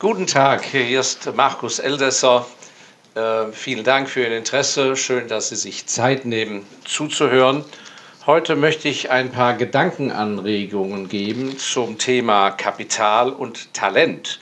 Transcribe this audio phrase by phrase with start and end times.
[0.00, 2.46] Guten Tag, hier ist Markus Eldesser.
[3.16, 4.94] Äh, vielen Dank für Ihr Interesse.
[4.94, 7.64] Schön, dass Sie sich Zeit nehmen, zuzuhören.
[8.24, 14.38] Heute möchte ich ein paar Gedankenanregungen geben zum Thema Kapital und Talent.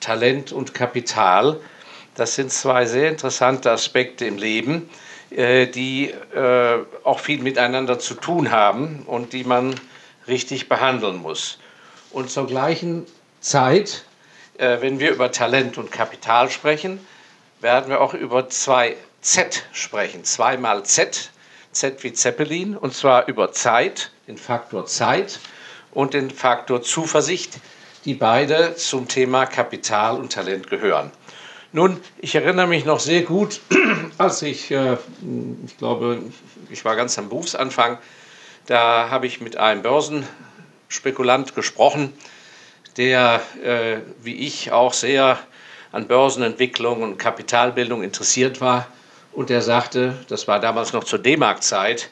[0.00, 1.60] Talent und Kapital,
[2.16, 4.90] das sind zwei sehr interessante Aspekte im Leben,
[5.30, 9.72] äh, die äh, auch viel miteinander zu tun haben und die man
[10.26, 11.60] richtig behandeln muss.
[12.10, 13.06] Und zur gleichen
[13.40, 14.04] Zeit,
[14.60, 17.00] wenn wir über Talent und Kapital sprechen,
[17.60, 20.24] werden wir auch über zwei Z sprechen.
[20.24, 21.30] Zweimal Z,
[21.72, 25.40] Z wie Zeppelin, und zwar über Zeit, den Faktor Zeit
[25.92, 27.58] und den Faktor Zuversicht,
[28.04, 31.10] die beide zum Thema Kapital und Talent gehören.
[31.72, 33.60] Nun, ich erinnere mich noch sehr gut,
[34.18, 36.22] als ich, ich glaube,
[36.68, 37.96] ich war ganz am Berufsanfang,
[38.66, 42.12] da habe ich mit einem Börsenspekulant gesprochen,
[42.96, 45.38] der äh, wie ich auch sehr
[45.92, 48.86] an Börsenentwicklung und Kapitalbildung interessiert war.
[49.32, 52.10] Und der sagte, das war damals noch zur D-Mark-Zeit,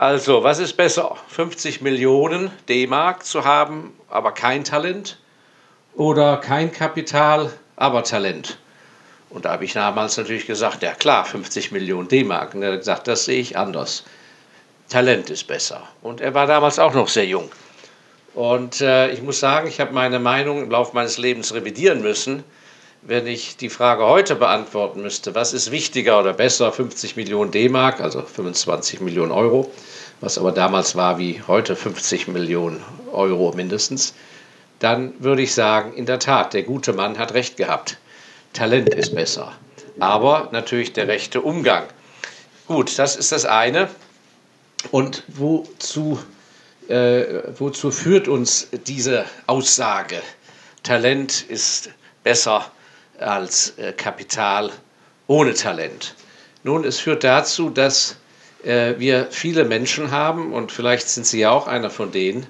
[0.00, 5.18] also was ist besser, 50 Millionen D-Mark zu haben, aber kein Talent
[5.94, 8.56] oder kein Kapital, aber Talent?
[9.28, 12.54] Und da habe ich damals natürlich gesagt, ja klar, 50 Millionen D-Mark.
[12.54, 14.04] Und er hat gesagt, das sehe ich anders.
[14.88, 15.82] Talent ist besser.
[16.00, 17.50] Und er war damals auch noch sehr jung.
[18.34, 22.44] Und äh, ich muss sagen, ich habe meine Meinung im Laufe meines Lebens revidieren müssen.
[23.02, 28.00] Wenn ich die Frage heute beantworten müsste, was ist wichtiger oder besser, 50 Millionen D-Mark,
[28.00, 29.70] also 25 Millionen Euro,
[30.20, 34.14] was aber damals war wie heute 50 Millionen Euro mindestens,
[34.80, 37.96] dann würde ich sagen, in der Tat, der gute Mann hat recht gehabt.
[38.52, 39.52] Talent ist besser.
[39.98, 41.84] Aber natürlich der rechte Umgang.
[42.66, 43.88] Gut, das ist das eine.
[44.90, 46.18] Und wozu,
[46.90, 50.20] äh, wozu führt uns diese Aussage?
[50.82, 51.90] Talent ist
[52.24, 52.70] besser
[53.18, 54.70] als äh, Kapital
[55.28, 56.14] ohne Talent.
[56.64, 58.16] Nun, es führt dazu, dass
[58.64, 62.46] äh, wir viele Menschen haben, und vielleicht sind Sie ja auch einer von denen,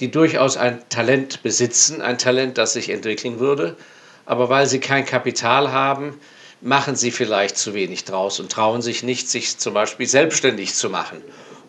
[0.00, 3.76] die durchaus ein Talent besitzen, ein Talent, das sich entwickeln würde,
[4.24, 6.18] aber weil sie kein Kapital haben,
[6.60, 10.88] machen sie vielleicht zu wenig draus und trauen sich nicht, sich zum Beispiel selbstständig zu
[10.88, 11.22] machen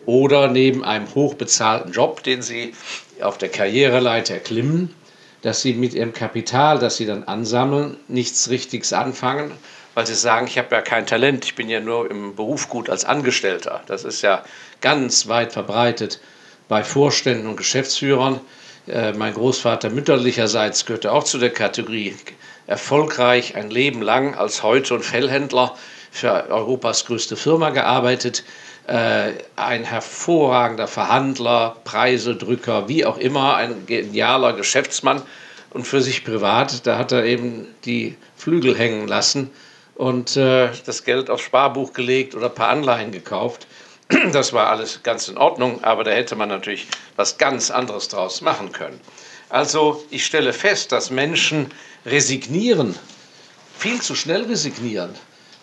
[0.06, 2.74] oder neben einem hochbezahlten Job, den sie
[3.20, 4.94] auf der Karriereleiter klimmen,
[5.42, 9.52] dass sie mit ihrem Kapital, das sie dann ansammeln, nichts Richtiges anfangen,
[9.94, 12.90] weil sie sagen, ich habe ja kein Talent, ich bin ja nur im Beruf gut
[12.90, 13.82] als Angestellter.
[13.86, 14.44] Das ist ja
[14.80, 16.20] ganz weit verbreitet
[16.68, 18.40] bei Vorständen und Geschäftsführern.
[18.86, 22.16] Äh, mein Großvater mütterlicherseits gehörte auch zu der Kategorie
[22.66, 25.76] erfolgreich ein Leben lang als Häute- und Fellhändler
[26.10, 28.44] für Europas größte Firma gearbeitet.
[28.86, 35.22] Äh, ein hervorragender Verhandler, Preisedrücker, wie auch immer, ein genialer Geschäftsmann.
[35.70, 39.50] Und für sich privat, da hat er eben die Flügel hängen lassen
[39.94, 43.66] und äh, das Geld aufs Sparbuch gelegt oder ein paar Anleihen gekauft.
[44.32, 48.42] Das war alles ganz in Ordnung, aber da hätte man natürlich was ganz anderes draus
[48.42, 49.00] machen können.
[49.48, 51.70] Also ich stelle fest, dass Menschen
[52.04, 52.94] resignieren,
[53.78, 55.14] viel zu schnell resignieren.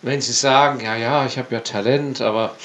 [0.02, 2.56] Wenn sie sagen, ja, ja, ich habe ja Talent, aber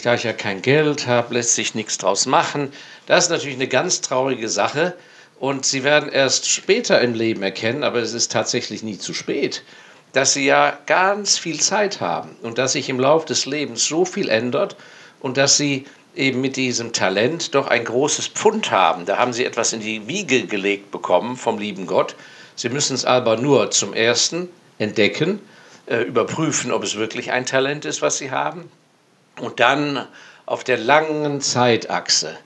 [0.00, 2.72] da ich ja kein Geld habe, lässt sich nichts draus machen.
[3.04, 4.94] Das ist natürlich eine ganz traurige Sache.
[5.38, 9.64] Und sie werden erst später im Leben erkennen, aber es ist tatsächlich nie zu spät,
[10.12, 14.04] dass sie ja ganz viel Zeit haben und dass sich im Laufe des Lebens so
[14.04, 14.76] viel ändert
[15.20, 19.04] und dass sie eben mit diesem Talent doch ein großes Pfund haben.
[19.04, 22.14] Da haben sie etwas in die Wiege gelegt bekommen vom lieben Gott.
[22.54, 24.48] Sie müssen es aber nur zum Ersten
[24.78, 25.40] entdecken,
[25.86, 28.70] äh, überprüfen, ob es wirklich ein Talent ist, was sie haben.
[29.40, 30.06] Und dann
[30.46, 32.36] auf der langen Zeitachse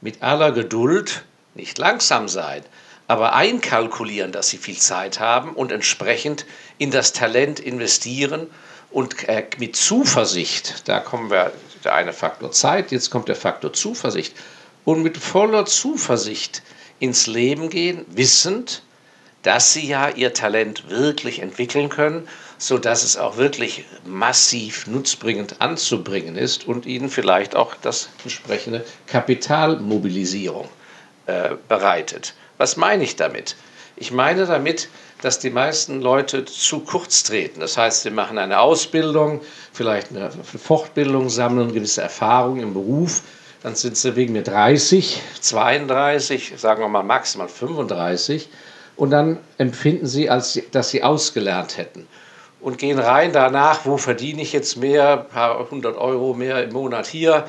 [0.00, 2.62] mit aller Geduld, nicht langsam sein,
[3.08, 6.46] aber einkalkulieren, dass sie viel Zeit haben und entsprechend
[6.78, 8.48] in das Talent investieren
[8.90, 11.52] und äh, mit Zuversicht, da kommen wir,
[11.84, 14.34] der eine Faktor Zeit, jetzt kommt der Faktor Zuversicht,
[14.84, 16.62] und mit voller Zuversicht
[16.98, 18.82] ins Leben gehen, wissend,
[19.42, 22.28] dass sie ja ihr Talent wirklich entwickeln können,
[22.62, 30.68] sodass es auch wirklich massiv nutzbringend anzubringen ist und ihnen vielleicht auch das entsprechende Kapitalmobilisierung
[31.26, 32.34] äh, bereitet.
[32.58, 33.56] Was meine ich damit?
[33.96, 34.88] Ich meine damit,
[35.22, 37.58] dass die meisten Leute zu kurz treten.
[37.58, 39.40] Das heißt, sie machen eine Ausbildung,
[39.72, 43.22] vielleicht eine Fortbildung, sammeln gewisse Erfahrungen im Beruf.
[43.64, 48.48] Dann sind sie wegen mir 30, 32, sagen wir mal maximal 35.
[48.94, 52.06] Und dann empfinden sie, als dass sie ausgelernt hätten.
[52.62, 56.72] Und gehen rein danach, wo verdiene ich jetzt mehr, ein paar hundert Euro mehr im
[56.72, 57.46] Monat hier.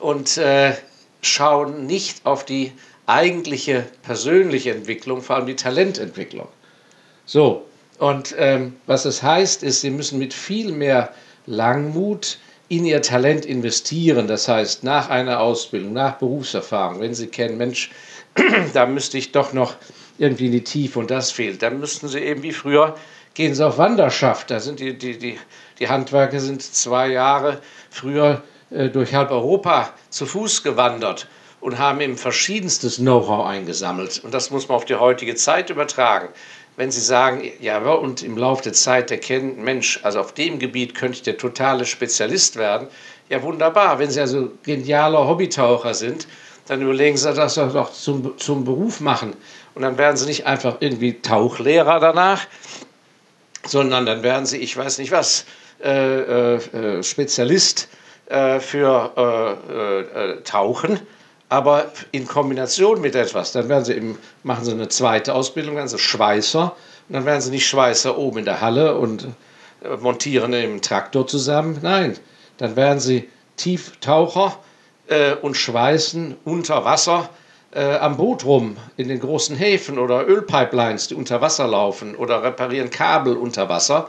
[0.00, 0.72] Und äh,
[1.20, 2.72] schauen nicht auf die
[3.06, 6.48] eigentliche persönliche Entwicklung, vor allem die Talententwicklung.
[7.26, 7.66] So,
[7.98, 11.12] Und ähm, was es heißt, ist, sie müssen mit viel mehr
[11.46, 12.38] Langmut
[12.68, 14.26] in ihr Talent investieren.
[14.26, 17.90] Das heißt, nach einer Ausbildung, nach Berufserfahrung, wenn sie kennen, Mensch,
[18.72, 19.76] da müsste ich doch noch
[20.18, 22.96] irgendwie in die Tiefe und das fehlt, dann müssten sie eben wie früher
[23.34, 24.50] gehen sie auf Wanderschaft.
[24.50, 25.38] Da sind die, die, die,
[25.78, 27.60] die Handwerker sind zwei Jahre
[27.90, 31.28] früher äh, durch halb Europa zu Fuß gewandert
[31.60, 34.22] und haben eben verschiedenstes Know-how eingesammelt.
[34.22, 36.28] Und das muss man auf die heutige Zeit übertragen.
[36.76, 40.94] Wenn Sie sagen, ja, und im Laufe der Zeit erkennen, Mensch, also auf dem Gebiet
[40.94, 42.88] könnte ich der totale Spezialist werden,
[43.28, 43.98] ja, wunderbar.
[43.98, 46.26] Wenn Sie also genialer Hobbytaucher sind,
[46.66, 49.34] dann überlegen Sie das doch zum, zum Beruf machen.
[49.74, 52.46] Und dann werden Sie nicht einfach irgendwie Tauchlehrer danach,
[53.66, 55.44] sondern dann werden Sie, ich weiß nicht was,
[55.82, 57.88] äh, äh, Spezialist
[58.26, 61.00] äh, für äh, äh, Tauchen,
[61.48, 63.52] aber in Kombination mit etwas.
[63.52, 66.74] Dann werden Sie eben, machen Sie eine zweite Ausbildung, werden Sie Schweißer.
[67.08, 69.24] Und dann werden Sie nicht Schweißer oben in der Halle und
[69.82, 71.78] äh, montieren im Traktor zusammen.
[71.82, 72.16] Nein,
[72.56, 74.58] dann werden Sie Tieftaucher
[75.42, 77.28] und schweißen unter Wasser
[77.74, 82.42] äh, am Boot rum, in den großen Häfen oder Ölpipelines, die unter Wasser laufen oder
[82.42, 84.08] reparieren Kabel unter Wasser.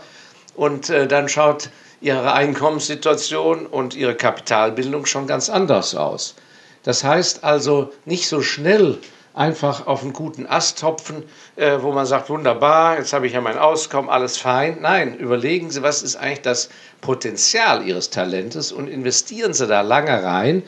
[0.55, 1.69] Und äh, dann schaut
[2.01, 6.35] ihre Einkommenssituation und ihre Kapitalbildung schon ganz anders aus.
[6.83, 8.99] Das heißt also nicht so schnell
[9.33, 11.23] einfach auf einen guten Ast hopfen,
[11.55, 14.77] äh, wo man sagt, wunderbar, jetzt habe ich ja mein Auskommen, alles fein.
[14.81, 16.69] Nein, überlegen Sie, was ist eigentlich das
[17.01, 20.63] Potenzial Ihres Talentes und investieren Sie da lange rein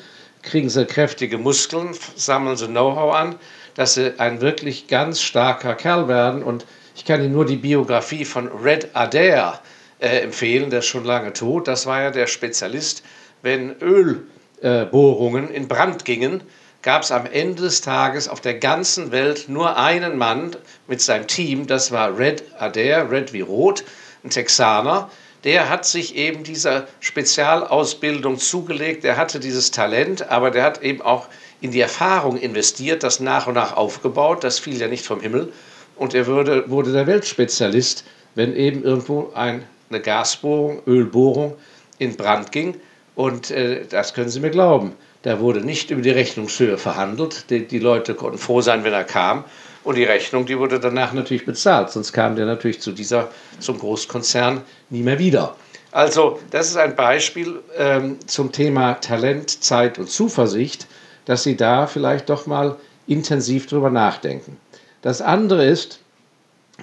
[0.48, 3.36] kriegen sie kräftige Muskeln, sammeln sie Know-how an,
[3.76, 6.42] dass sie ein wirklich ganz starker Kerl werden.
[6.42, 6.66] Und
[6.96, 9.62] ich kann Ihnen nur die Biografie von Red Adair
[10.00, 11.68] äh, empfehlen, der ist schon lange tot.
[11.68, 13.04] Das war ja der Spezialist,
[13.42, 16.42] wenn Ölbohrungen äh, in Brand gingen,
[16.82, 20.56] gab es am Ende des Tages auf der ganzen Welt nur einen Mann
[20.88, 23.84] mit seinem Team, das war Red Adair, Red wie Rot,
[24.24, 25.10] ein Texaner,
[25.48, 31.02] der hat sich eben dieser Spezialausbildung zugelegt, der hatte dieses Talent, aber der hat eben
[31.02, 31.30] auch
[31.62, 35.54] in die Erfahrung investiert, das nach und nach aufgebaut, das fiel ja nicht vom Himmel.
[35.96, 38.04] Und er wurde, wurde der Weltspezialist,
[38.36, 41.56] wenn eben irgendwo ein, eine Gasbohrung, Ölbohrung
[41.98, 42.76] in Brand ging.
[43.16, 47.66] Und äh, das können Sie mir glauben, da wurde nicht über die Rechnungshöhe verhandelt, die,
[47.66, 49.46] die Leute konnten froh sein, wenn er kam
[49.88, 53.30] und die Rechnung, die wurde danach natürlich bezahlt, sonst kam der natürlich zu dieser,
[53.60, 55.56] zum Großkonzern nie mehr wieder.
[55.94, 60.88] Also, das ist ein Beispiel ähm, zum Thema Talent, Zeit und Zuversicht,
[61.24, 62.76] dass Sie da vielleicht doch mal
[63.08, 64.58] intensiv drüber nachdenken.
[65.04, 66.02] Das andere ist,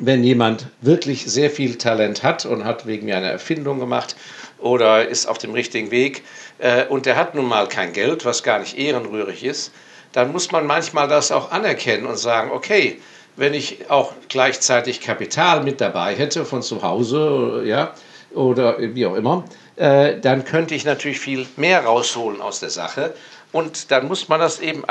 [0.00, 4.16] wenn jemand wirklich sehr viel Talent hat und hat wegen mir eine Erfindung gemacht
[4.58, 6.22] oder ist auf dem richtigen Weg
[6.56, 9.72] äh, und der hat nun mal kein Geld, was gar nicht ehrenrührig ist,
[10.14, 13.00] dann muss man manchmal das auch anerkennen und sagen, okay,
[13.36, 17.92] wenn ich auch gleichzeitig Kapital mit dabei hätte von zu Hause, ja,
[18.32, 19.44] oder wie auch immer,
[19.74, 23.14] äh, dann könnte ich natürlich viel mehr rausholen aus der Sache.
[23.50, 24.84] Und dann muss man das eben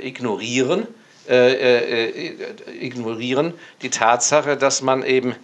[0.00, 0.86] ignorieren,
[1.28, 2.34] äh, äh,
[2.80, 5.34] ignorieren, die Tatsache, dass man eben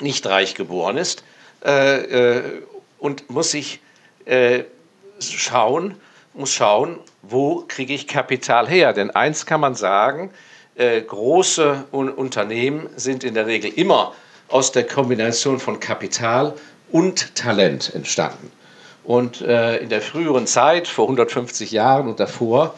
[0.00, 1.24] nicht reich geboren ist
[1.62, 2.42] äh, äh,
[2.98, 3.80] und muss sich
[4.24, 4.64] äh,
[5.20, 5.94] schauen,
[6.38, 8.92] muss schauen, wo kriege ich Kapital her?
[8.92, 10.30] Denn eins kann man sagen,
[10.76, 14.12] äh, große Unternehmen sind in der Regel immer
[14.46, 16.54] aus der Kombination von Kapital
[16.92, 18.52] und Talent entstanden.
[19.02, 22.74] Und äh, in der früheren Zeit, vor 150 Jahren und davor,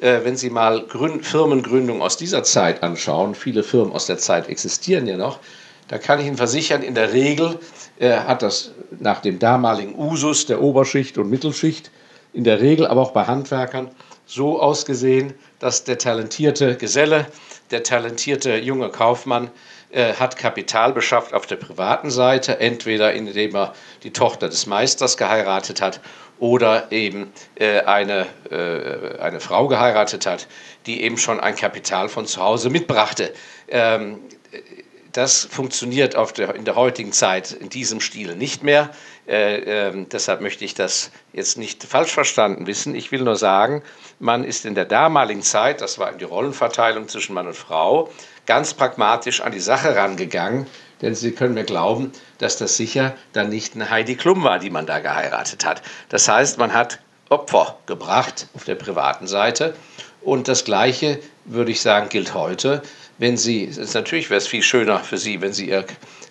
[0.00, 4.48] äh, wenn Sie mal Gründ Firmengründungen aus dieser Zeit anschauen, viele Firmen aus der Zeit
[4.48, 5.38] existieren ja noch,
[5.86, 7.58] da kann ich Ihnen versichern, in der Regel
[8.00, 11.92] hat das nach dem damaligen Usus der Oberschicht und Mittelschicht
[12.34, 13.90] in der Regel aber auch bei Handwerkern
[14.26, 17.26] so ausgesehen, dass der talentierte Geselle,
[17.70, 19.50] der talentierte junge Kaufmann
[19.90, 25.16] äh, hat Kapital beschafft auf der privaten Seite, entweder indem er die Tochter des Meisters
[25.16, 26.00] geheiratet hat
[26.40, 30.48] oder eben äh, eine, äh, eine Frau geheiratet hat,
[30.86, 33.32] die eben schon ein Kapital von zu Hause mitbrachte.
[33.68, 34.18] Ähm,
[35.12, 38.90] das funktioniert der, in der heutigen Zeit in diesem Stil nicht mehr.
[39.26, 42.94] Äh, äh, deshalb möchte ich das jetzt nicht falsch verstanden wissen.
[42.94, 43.82] Ich will nur sagen,
[44.18, 48.10] man ist in der damaligen Zeit, das war die Rollenverteilung zwischen Mann und Frau,
[48.46, 50.66] ganz pragmatisch an die Sache rangegangen.
[51.00, 54.70] Denn Sie können mir glauben, dass das sicher dann nicht eine Heidi Klum war, die
[54.70, 55.82] man da geheiratet hat.
[56.08, 57.00] Das heißt, man hat
[57.30, 59.74] Opfer gebracht auf der privaten Seite.
[60.22, 62.82] Und das Gleiche, würde ich sagen, gilt heute
[63.18, 65.84] wenn Sie, natürlich wäre es viel schöner für Sie, wenn Sie Ihr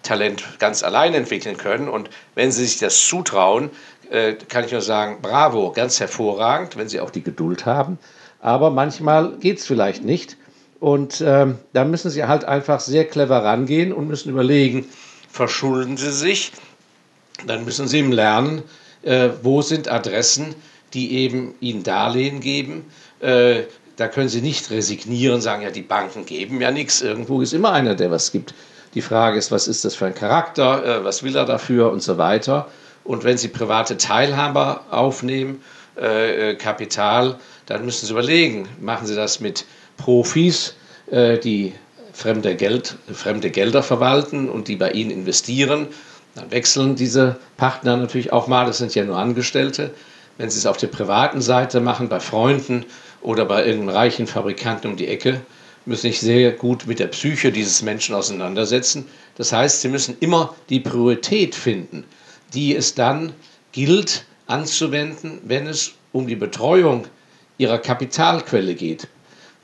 [0.04, 1.90] Talent ganz allein entwickeln können.
[1.90, 3.72] Und wenn Sie sich das zutrauen,
[4.10, 7.98] äh, kann ich nur sagen, bravo, ganz hervorragend, wenn Sie auch die Geduld haben.
[8.40, 10.38] Aber manchmal geht es vielleicht nicht.
[10.80, 14.86] Und ähm, da müssen Sie halt einfach sehr clever rangehen und müssen überlegen,
[15.30, 16.52] verschulden Sie sich,
[17.48, 18.64] dann müssen Sie eben lernen,
[19.02, 20.56] äh, wo sind Adressen,
[20.94, 22.86] die eben Ihnen Darlehen geben.
[23.22, 23.64] Äh,
[23.96, 27.02] da können Sie nicht resignieren, sagen, ja, die Banken geben ja nichts.
[27.02, 28.54] Irgendwo ist immer einer, der was gibt.
[28.94, 32.04] Die Frage ist, was ist das für ein Charakter, äh, was will er dafür und
[32.04, 32.68] so weiter.
[33.04, 35.62] Und wenn Sie private Teilhaber aufnehmen,
[35.98, 37.36] äh, äh, Kapital,
[37.66, 39.66] dann müssen Sie überlegen, machen Sie das mit
[39.98, 40.76] Profis,
[41.12, 41.74] äh, die
[42.14, 45.88] fremde, Geld, fremde Gelder verwalten und die bei Ihnen investieren.
[46.36, 49.92] Dann wechseln diese Partner natürlich auch mal, das sind ja nur Angestellte.
[50.38, 52.86] Wenn Sie es auf der privaten Seite machen, bei Freunden
[53.22, 55.42] oder bei irgendeinem reichen Fabrikanten um die Ecke,
[55.86, 59.06] müssen sich sehr gut mit der Psyche dieses Menschen auseinandersetzen.
[59.36, 62.06] Das heißt, Sie müssen immer die Priorität finden
[62.54, 63.34] die es dann
[63.72, 67.08] gilt anzuwenden, wenn es um die Betreuung
[67.58, 69.08] ihrer Kapitalquelle geht.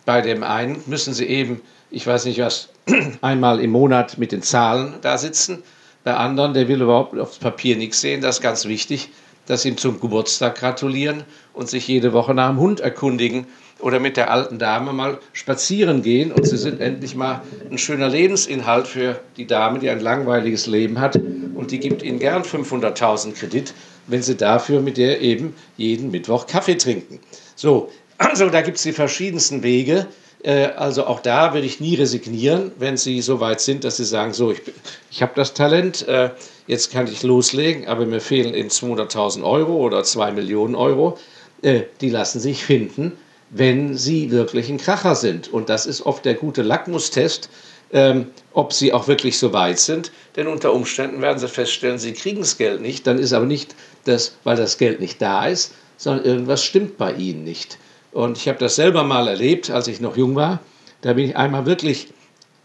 [0.05, 1.61] Bei dem einen müssen sie eben,
[1.91, 2.69] ich weiß nicht was,
[3.21, 5.63] einmal im Monat mit den Zahlen da sitzen.
[6.03, 9.09] Bei anderen, der will überhaupt aufs Papier nichts sehen, das ist ganz wichtig,
[9.50, 13.48] dass sie ihm zum Geburtstag gratulieren und sich jede Woche nach dem Hund erkundigen
[13.79, 17.41] oder mit der alten Dame mal spazieren gehen und sie sind endlich mal
[17.72, 22.20] ein schöner Lebensinhalt für die Dame, die ein langweiliges Leben hat und die gibt ihnen
[22.20, 23.74] gern 500.000 Kredit,
[24.06, 27.20] wenn sie dafür mit der eben jeden Mittwoch Kaffee trinken.
[27.56, 27.89] So,
[28.20, 30.06] also da gibt es die verschiedensten Wege.
[30.44, 34.06] Äh, also auch da würde ich nie resignieren, wenn Sie so weit sind, dass Sie
[34.06, 34.62] sagen, so, ich,
[35.10, 36.29] ich habe das Talent, äh,
[36.69, 41.17] jetzt kann ich loslegen, aber mir fehlen eben 200.000 Euro oder 2 Millionen Euro.
[41.61, 43.17] Äh, die lassen sich finden
[43.49, 45.51] wenn sie wirklich ein Kracher sind.
[45.51, 47.49] Und das ist oft der gute Lackmustest,
[47.91, 50.11] ähm, ob sie auch wirklich so weit sind.
[50.35, 53.07] Denn unter Umständen werden sie feststellen, sie kriegen das Geld nicht.
[53.07, 57.13] Dann ist aber nicht das, weil das Geld nicht da ist, sondern irgendwas stimmt bei
[57.13, 57.77] ihnen nicht.
[58.11, 60.59] Und ich habe das selber mal erlebt, als ich noch jung war.
[61.01, 62.09] Da bin ich einmal wirklich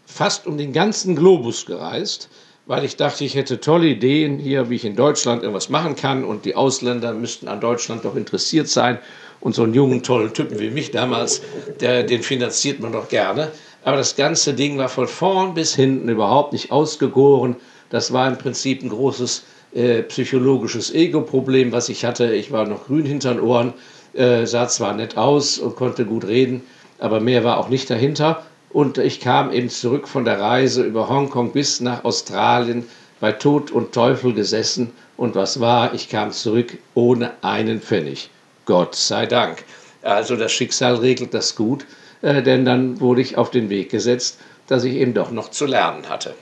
[0.05, 2.29] fast um den ganzen Globus gereist,
[2.65, 6.23] weil ich dachte, ich hätte tolle Ideen hier, wie ich in Deutschland irgendwas machen kann
[6.23, 8.97] und die Ausländer müssten an Deutschland doch interessiert sein.
[9.39, 11.41] Und so einen jungen, tollen Typen wie mich damals,
[11.79, 13.51] der, den finanziert man doch gerne.
[13.83, 17.55] Aber das ganze Ding war von vorn bis hinten überhaupt nicht ausgegoren.
[17.91, 19.43] Das war im Prinzip ein großes
[19.75, 22.33] äh, psychologisches Ego-Problem, was ich hatte.
[22.33, 23.73] Ich war noch grün hinter den Ohren,
[24.13, 26.63] äh, sah zwar nett aus und konnte gut reden,
[26.97, 28.43] aber mehr war auch nicht dahinter.
[28.75, 32.85] Und ich kam eben zurück von der Reise über Hongkong bis nach Australien,
[33.21, 34.91] bei Tod und Teufel gesessen.
[35.15, 35.93] Und was war?
[35.93, 38.29] Ich kam zurück ohne einen Pfennig.
[38.65, 39.63] Gott sei Dank.
[40.01, 41.85] Also das Schicksal regelt das gut,
[42.21, 45.65] äh, denn dann wurde ich auf den Weg gesetzt, dass ich eben doch noch zu
[45.65, 46.35] lernen hatte.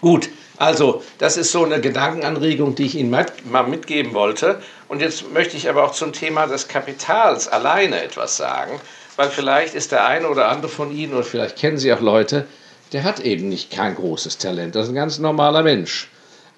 [0.00, 4.60] Gut, also das ist so eine Gedankenanregung, die ich Ihnen mal mitgeben wollte.
[4.88, 8.80] Und jetzt möchte ich aber auch zum Thema des Kapitals alleine etwas sagen,
[9.16, 12.46] weil vielleicht ist der eine oder andere von Ihnen, oder vielleicht kennen Sie auch Leute,
[12.92, 16.08] der hat eben nicht kein großes Talent, das ist ein ganz normaler Mensch.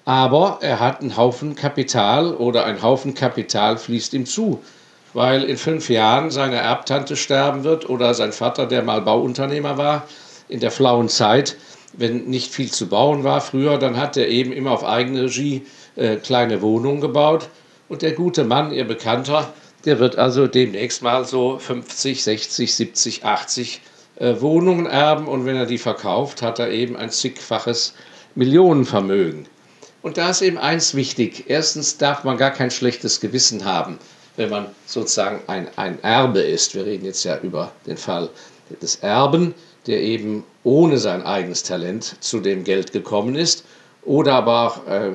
[0.05, 4.61] Aber er hat einen Haufen Kapital oder ein Haufen Kapital fließt ihm zu
[5.17, 10.07] weil in fünf Jahren seine Erbtante sterben wird oder sein Vater, der mal Bauunternehmer war,
[10.47, 11.57] in der flauen Zeit,
[11.93, 15.65] wenn nicht viel zu bauen war früher, dann hat er eben immer auf eigene Regie
[15.95, 17.49] äh, kleine Wohnungen gebaut.
[17.89, 19.51] Und der gute Mann, ihr Bekannter,
[19.87, 23.81] der wird also demnächst mal so 50, 60, 70, 80
[24.17, 25.27] äh, Wohnungen erben.
[25.27, 27.95] Und wenn er die verkauft, hat er eben ein zigfaches
[28.35, 29.47] Millionenvermögen.
[30.03, 31.45] Und da ist eben eins wichtig.
[31.47, 33.97] Erstens darf man gar kein schlechtes Gewissen haben
[34.37, 36.73] wenn man sozusagen ein, ein Erbe ist.
[36.73, 38.29] Wir reden jetzt ja über den Fall
[38.81, 39.53] des Erben,
[39.87, 43.65] der eben ohne sein eigenes Talent zu dem Geld gekommen ist.
[44.03, 45.11] Oder aber auch äh,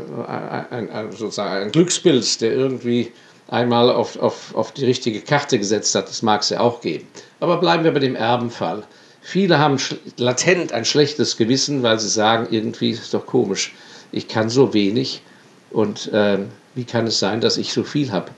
[0.71, 3.12] ein, ein, sozusagen ein Glücksbild, der irgendwie
[3.52, 6.09] einmal auf, auf, auf die richtige Karte gesetzt hat.
[6.09, 7.06] Das mag es ja auch geben.
[7.38, 8.82] Aber bleiben wir bei dem Erbenfall.
[9.21, 9.78] Viele haben
[10.16, 13.73] latent ein schlechtes Gewissen, weil sie sagen, irgendwie ist es doch komisch,
[14.11, 15.23] ich kann so wenig
[15.71, 16.38] und äh,
[16.75, 18.32] wie kann es sein, dass ich so viel habe?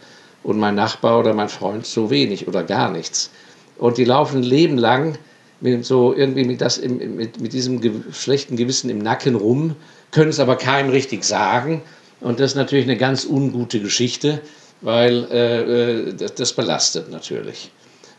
[0.45, 3.31] und mein Nachbar oder mein Freund so wenig oder gar nichts.
[3.79, 5.19] Und die laufen ein Leben lang
[5.61, 9.75] mit, so irgendwie mit, das, mit, mit diesem schlechten Gewissen im Nacken rum,
[10.13, 11.83] können es aber keinem richtig sagen.
[12.21, 14.41] Und das ist natürlich eine ganz ungute Geschichte,
[14.85, 17.71] weil äh, äh das, belastet natürlich.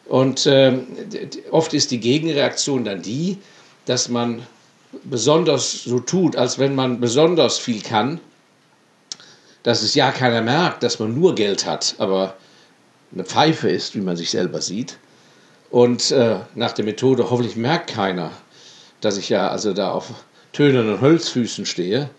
[0.06, 0.78] Und äh,
[1.52, 3.38] oft ist die Gegenreaktion dann die,
[3.86, 4.46] dass man
[5.04, 8.20] besonders so tut, als wenn man besonders viel kann
[9.66, 12.36] dass es ja keiner merkt, dass man nur Geld hat, aber
[13.12, 15.00] eine Pfeife ist, wie man sich selber sieht.
[15.72, 18.30] Und äh, nach der Methode hoffentlich merkt keiner,
[19.02, 20.14] dass ich ja also da auf
[20.54, 22.12] tönernen Holzfüßen stehe.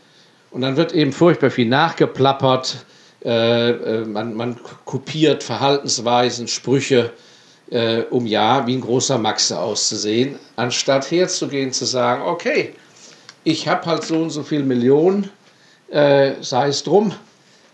[0.50, 2.84] Und dann wird eben furchtbar viel nachgeplappert,
[3.26, 7.10] äh, äh, man, man kopiert Verhaltensweisen, Sprüche,
[7.70, 12.74] äh, um Jahr wie ein großer Maxe auszusehen, anstatt herzugehen zu sagen, okay,
[13.42, 15.28] ich habe halt so und so viel Millionen,
[15.90, 17.12] äh, sei es drum,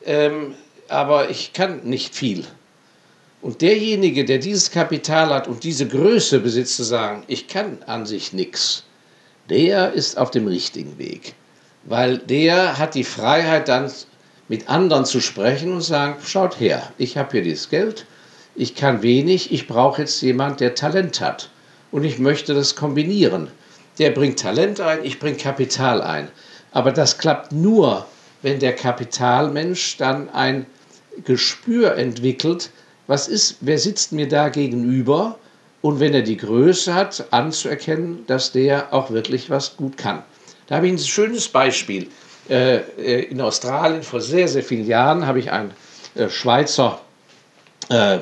[0.06, 0.54] ähm,
[0.88, 2.46] aber ich kann nicht viel.
[3.42, 8.06] Und derjenige, der dieses Kapital hat und diese Größe besitzt, zu sagen, ich kann an
[8.06, 8.84] sich nichts,
[9.50, 11.34] der ist auf dem richtigen Weg.
[11.84, 13.90] Weil der hat die Freiheit dann
[14.52, 18.04] mit anderen zu sprechen und sagen, schaut her, ich habe hier dieses Geld,
[18.54, 21.48] ich kann wenig, ich brauche jetzt jemand, der Talent hat.
[21.90, 23.48] Und ich möchte das kombinieren.
[23.98, 26.28] Der bringt Talent ein, ich bringe Kapital ein.
[26.70, 28.04] Aber das klappt nur,
[28.42, 30.66] wenn der Kapitalmensch dann ein
[31.24, 32.68] Gespür entwickelt,
[33.06, 35.38] was ist, wer sitzt mir da gegenüber
[35.80, 40.22] und wenn er die Größe hat, anzuerkennen, dass der auch wirklich was gut kann.
[40.66, 42.08] Da habe ich ein schönes Beispiel.
[42.48, 45.72] Äh, äh, in Australien vor sehr, sehr vielen Jahren habe ich einen
[46.14, 47.00] äh, Schweizer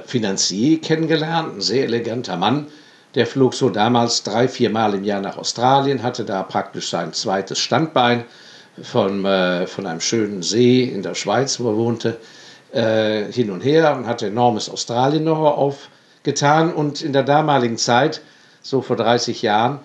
[0.07, 2.67] Finanzier kennengelernt, ein sehr eleganter Mann.
[3.15, 7.13] Der flog so damals drei, vier Mal im Jahr nach Australien, hatte da praktisch sein
[7.13, 8.25] zweites Standbein
[8.83, 9.21] von,
[9.67, 12.17] von einem schönen See in der Schweiz, wo er wohnte
[12.73, 16.73] hin und her und hatte enormes Australien-Know-how aufgetan.
[16.73, 18.23] Und in der damaligen Zeit,
[18.63, 19.81] so vor 30 Jahren,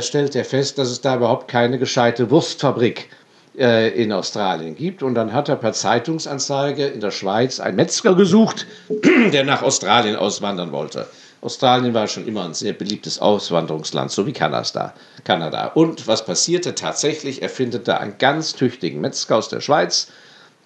[0.00, 3.19] stellte er fest, dass es da überhaupt keine gescheite Wurstfabrik äh,
[3.60, 5.02] in Australien gibt.
[5.02, 8.66] Und dann hat er per Zeitungsanzeige in der Schweiz einen Metzger gesucht,
[9.32, 11.06] der nach Australien auswandern wollte.
[11.42, 14.94] Australien war schon immer ein sehr beliebtes Auswanderungsland, so wie Kanada.
[15.24, 15.66] Kanada.
[15.68, 17.42] Und was passierte tatsächlich?
[17.42, 20.08] Er findet da einen ganz tüchtigen Metzger aus der Schweiz,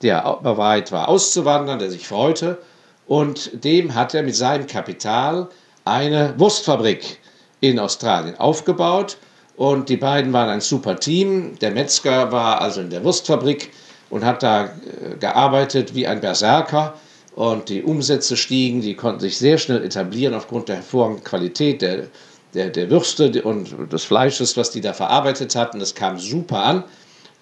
[0.02, 2.58] der bereit war auszuwandern, der sich freute.
[3.06, 5.48] Und dem hat er mit seinem Kapital
[5.84, 7.18] eine Wurstfabrik
[7.60, 9.16] in Australien aufgebaut.
[9.56, 11.58] Und die beiden waren ein super Team.
[11.61, 13.70] Der Metzger war also in der Wurstfabrik
[14.11, 16.94] und hat da äh, gearbeitet wie ein Berserker.
[17.37, 22.06] Und die Umsätze stiegen, die konnten sich sehr schnell etablieren aufgrund der hervorragenden Qualität der,
[22.54, 25.80] der, der Würste und des Fleisches, was die da verarbeitet hatten.
[25.80, 26.84] Das kam super an.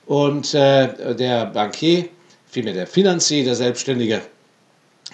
[0.06, 2.08] Und äh, der Bankier
[2.52, 4.20] vielmehr der Finanzier, der Selbstständige,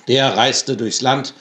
[0.08, 1.34] der reiste durchs Land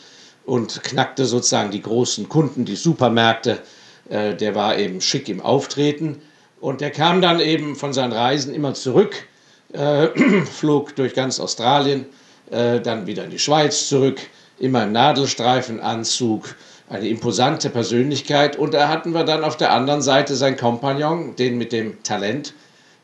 [0.45, 3.59] und knackte sozusagen die großen Kunden, die Supermärkte.
[4.09, 6.21] Äh, der war eben schick im Auftreten
[6.59, 9.27] und der kam dann eben von seinen Reisen immer zurück,
[9.73, 10.07] äh,
[10.45, 12.05] flog durch ganz Australien,
[12.51, 14.19] äh, dann wieder in die Schweiz zurück,
[14.59, 16.55] immer im Nadelstreifenanzug,
[16.89, 18.55] eine imposante Persönlichkeit.
[18.57, 22.53] Und da hatten wir dann auf der anderen Seite seinen Kompagnon, den mit dem Talent,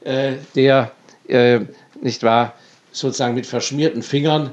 [0.06, 0.92] äh, der,
[1.28, 1.60] äh,
[2.02, 2.54] nicht wahr,
[2.92, 4.52] sozusagen mit verschmierten Fingern,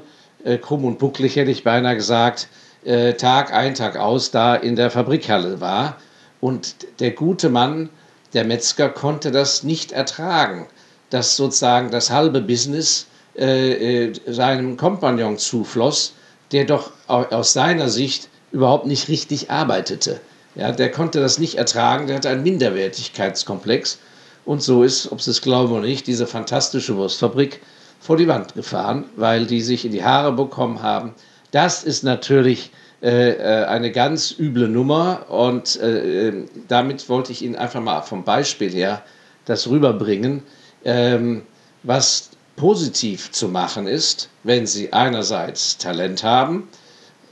[0.63, 2.47] krumm und bucklig hätte ich beinahe gesagt,
[2.83, 5.97] Tag ein, Tag aus da in der Fabrikhalle war.
[6.41, 7.89] Und der gute Mann,
[8.33, 10.67] der Metzger, konnte das nicht ertragen,
[11.09, 16.13] dass sozusagen das halbe Business äh, äh seinem Kompagnon zufloss,
[16.51, 20.19] der doch aus seiner Sicht überhaupt nicht richtig arbeitete.
[20.55, 23.99] Ja, der konnte das nicht ertragen, der hatte einen Minderwertigkeitskomplex.
[24.43, 27.61] Und so ist, ob Sie es glauben oder nicht, diese fantastische Wurstfabrik
[27.99, 31.13] vor die Wand gefahren, weil die sich in die Haare bekommen haben.
[31.51, 37.41] Das ist natürlich äh, äh, eine ganz üble Nummer und äh, ähm, damit wollte ich
[37.41, 39.03] Ihnen einfach mal vom Beispiel her
[39.45, 40.43] das rüberbringen,
[40.85, 41.41] ähm,
[41.83, 46.67] was positiv zu machen ist, wenn Sie einerseits Talent haben,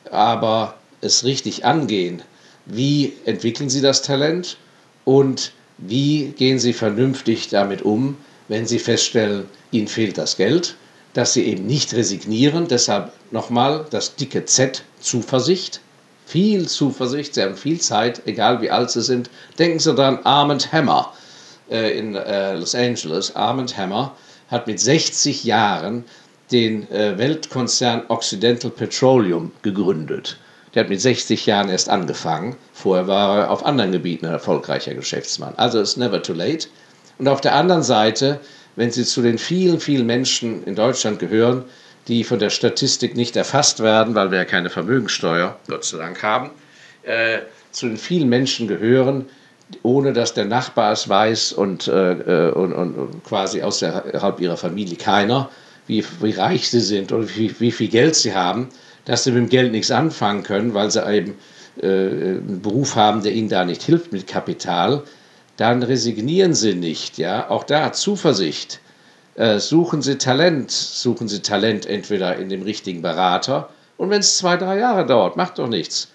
[0.09, 2.23] aber es richtig angehen.
[2.65, 4.57] Wie entwickeln Sie das Talent
[5.05, 10.75] und wie gehen Sie vernünftig damit um, wenn Sie feststellen, ihnen fehlt das Geld,
[11.13, 12.67] dass sie eben nicht resignieren.
[12.67, 15.81] Deshalb nochmal das dicke Z, Zuversicht.
[16.25, 19.31] Viel Zuversicht, sie haben viel Zeit, egal wie alt sie sind.
[19.57, 21.11] Denken Sie daran, Armand Hammer
[21.71, 23.35] äh, in äh, Los Angeles.
[23.35, 24.15] Armand Hammer
[24.49, 26.05] hat mit 60 Jahren
[26.51, 30.37] den äh, Weltkonzern Occidental Petroleum gegründet.
[30.73, 32.55] Der hat mit 60 Jahren erst angefangen.
[32.73, 35.55] Vorher war er auf anderen Gebieten ein erfolgreicher Geschäftsmann.
[35.57, 36.67] Also it's never too late.
[37.17, 38.39] Und auf der anderen Seite
[38.79, 41.65] wenn sie zu den vielen, vielen Menschen in Deutschland gehören,
[42.07, 46.23] die von der Statistik nicht erfasst werden, weil wir ja keine Vermögenssteuer, Gott sei Dank,
[46.23, 46.51] haben,
[47.03, 47.39] äh,
[47.71, 49.25] zu den vielen Menschen gehören,
[49.83, 54.95] ohne dass der Nachbar es weiß und, äh, äh und, und, quasi außerhalb ihrer Familie
[54.95, 55.49] keiner,
[55.87, 58.69] wie, wie reich sie sind oder wie, wie viel Geld sie haben,
[59.03, 61.35] dass sie mit dem Geld nichts anfangen können, weil sie eben
[61.81, 65.03] äh, einen Beruf haben, der ihnen da nicht hilft mit Kapital,
[65.59, 67.17] dann resignieren Sie nicht.
[67.17, 67.49] Ja?
[67.49, 68.79] Auch da Zuversicht.
[69.35, 74.37] Äh, suchen Sie Talent, suchen Sie Talent entweder in dem richtigen Berater und wenn es
[74.37, 76.09] zwei, drei Jahre dauert, macht doch nichts.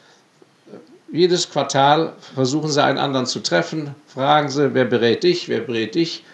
[1.10, 5.94] Jedes Quartal versuchen Sie einen anderen zu treffen, fragen Sie, wer berät dich, wer berät
[5.94, 6.24] dich,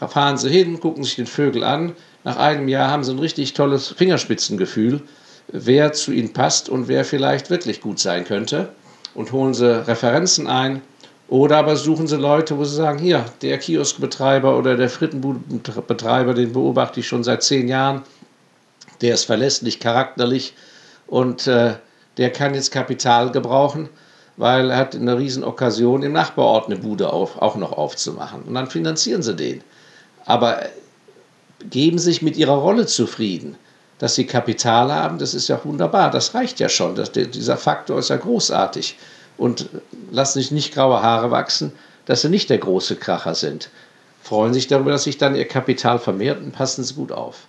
[0.00, 1.94] fahren Sie hin, gucken sich den Vögel an.
[2.24, 5.02] Nach einem Jahr haben Sie ein richtig tolles Fingerspitzengefühl
[5.48, 8.70] wer zu Ihnen passt und wer vielleicht wirklich gut sein könnte.
[9.14, 10.80] Und holen Sie Referenzen ein.
[11.28, 16.52] Oder aber suchen Sie Leute, wo Sie sagen, hier, der Kioskbetreiber oder der Frittenbudenbetreiber, den
[16.52, 18.02] beobachte ich schon seit zehn Jahren.
[19.00, 20.54] Der ist verlässlich, charakterlich
[21.06, 21.74] und äh,
[22.18, 23.88] der kann jetzt Kapital gebrauchen,
[24.36, 28.42] weil er hat eine riesen Okkasion, im Nachbarort eine Bude auf, auch noch aufzumachen.
[28.42, 29.62] Und dann finanzieren Sie den.
[30.26, 30.60] Aber
[31.70, 33.56] geben sich mit ihrer Rolle zufrieden.
[33.98, 36.96] Dass sie Kapital haben, das ist ja wunderbar, das reicht ja schon.
[36.96, 38.98] Das, dieser Faktor ist ja großartig.
[39.36, 39.68] Und
[40.10, 41.72] lassen sich nicht graue Haare wachsen,
[42.06, 43.70] dass sie nicht der große Kracher sind.
[44.22, 47.46] Freuen sich darüber, dass sich dann ihr Kapital vermehrt und passen sie gut auf.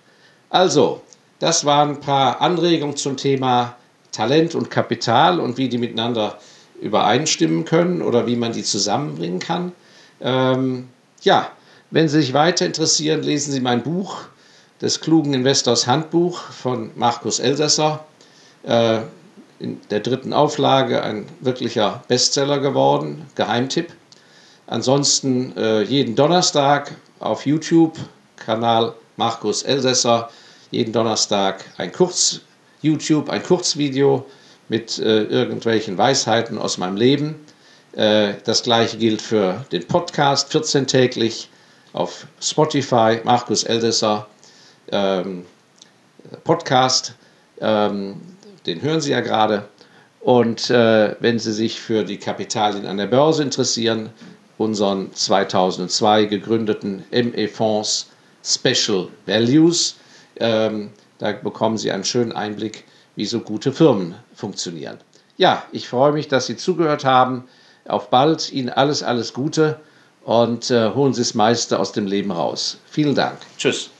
[0.50, 1.02] Also,
[1.38, 3.76] das waren ein paar Anregungen zum Thema
[4.12, 6.38] Talent und Kapital und wie die miteinander
[6.80, 9.72] übereinstimmen können oder wie man die zusammenbringen kann.
[10.20, 10.88] Ähm,
[11.22, 11.50] ja,
[11.90, 14.24] wenn Sie sich weiter interessieren, lesen Sie mein Buch,
[14.80, 18.04] des klugen Investors Handbuch von Markus Elsässer.
[18.64, 19.00] Äh,
[19.64, 23.94] in der dritten Auflage ein wirklicher Bestseller geworden, Geheimtipp.
[24.66, 27.96] Ansonsten äh, jeden Donnerstag auf YouTube,
[28.36, 30.28] Kanal Markus Elsässer,
[30.70, 32.40] jeden Donnerstag ein Kurz
[32.82, 34.26] YouTube, ein Kurzvideo
[34.68, 37.36] mit äh, irgendwelchen Weisheiten aus meinem Leben.
[37.92, 41.48] Äh, das gleiche gilt für den Podcast, 14-täglich
[41.94, 44.26] auf Spotify, Markus Eldesser
[44.92, 45.46] ähm,
[46.42, 47.14] Podcast,
[47.62, 48.20] ähm,
[48.66, 49.68] den hören Sie ja gerade.
[50.20, 54.10] Und äh, wenn Sie sich für die Kapitalien an der Börse interessieren,
[54.56, 58.10] unseren 2002 gegründeten ME-Fonds
[58.42, 59.96] Special Values,
[60.36, 62.84] ähm, da bekommen Sie einen schönen Einblick,
[63.16, 64.98] wie so gute Firmen funktionieren.
[65.36, 67.44] Ja, ich freue mich, dass Sie zugehört haben.
[67.86, 69.78] Auf bald, Ihnen alles, alles Gute
[70.24, 72.78] und äh, holen Sie das meiste aus dem Leben raus.
[72.86, 73.38] Vielen Dank.
[73.58, 73.90] Tschüss.